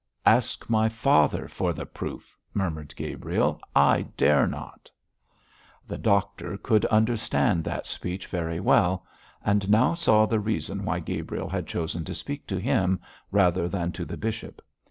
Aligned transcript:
'Ask 0.25 0.67
my 0.67 0.89
father 0.89 1.47
for 1.47 1.73
the 1.73 1.85
proof,' 1.85 2.35
murmured 2.55 2.95
Gabriel. 2.95 3.59
'I 3.75 4.07
dare 4.17 4.47
not!' 4.47 4.89
The 5.87 5.99
doctor 5.99 6.57
could 6.57 6.85
understand 6.85 7.63
that 7.65 7.85
speech 7.85 8.25
very 8.25 8.59
well, 8.59 9.05
and 9.45 9.69
now 9.69 9.93
saw 9.93 10.25
the 10.25 10.39
reason 10.39 10.85
why 10.85 11.01
Gabriel 11.01 11.49
had 11.49 11.67
chosen 11.67 12.03
to 12.05 12.15
speak 12.15 12.47
to 12.47 12.57
him 12.59 12.99
rather 13.29 13.69
than 13.69 13.91
to 13.91 14.03
the 14.03 14.17
bishop. 14.17 14.59